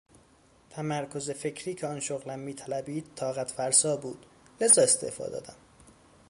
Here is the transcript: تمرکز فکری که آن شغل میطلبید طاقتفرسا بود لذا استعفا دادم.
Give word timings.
تمرکز 0.69 1.31
فکری 1.31 1.73
که 1.75 1.87
آن 1.87 1.99
شغل 1.99 2.39
میطلبید 2.39 3.15
طاقتفرسا 3.15 3.97
بود 3.97 4.25
لذا 4.61 4.81
استعفا 4.81 5.27
دادم. 5.27 5.55